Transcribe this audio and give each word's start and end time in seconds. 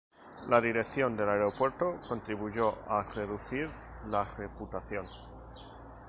La 0.49 0.59
dirección 0.59 1.15
del 1.15 1.29
aeropuerto 1.29 1.99
contribuyó 2.07 2.73
a 2.91 3.03
reducir 3.13 3.69
la 4.07 4.23
reputación. 4.35 5.05